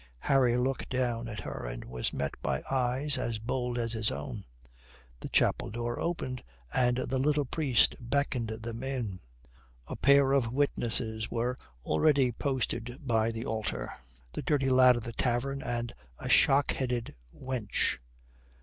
[0.21, 4.43] Harry looked down at her and was met by eyes as bold as his own.
[5.19, 6.43] The chapel door opened,
[6.73, 9.19] and the little priest beckoned them in.
[9.85, 13.93] A pair of witnesses were already posted by the altar,
[14.33, 17.99] the dirty lad of the tavern and a shock headed wench.